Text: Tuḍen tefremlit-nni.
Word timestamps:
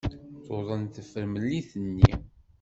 Tuḍen 0.45 0.83
tefremlit-nni. 0.95 2.11